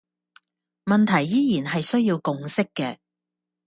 [0.85, 2.97] 問題依然係需要共識嘅